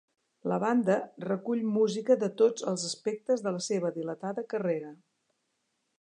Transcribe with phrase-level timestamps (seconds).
[0.51, 0.95] La banda
[1.25, 4.91] recull música de tots els aspectes de la seva dilatada carrera.